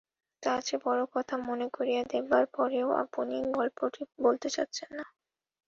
তার 0.43 0.59
চেয়ে 0.61 0.83
বড় 0.85 1.01
কথা 1.15 1.35
মনে 1.47 1.67
করিয়ে 1.73 2.01
দেবার 2.11 2.43
পরেও 2.53 2.87
আপুনি 3.03 3.35
গল্পটি 3.51 4.01
বলতে 4.21 4.47
চাচ্ছেন 4.49 4.89
না। 4.97 5.05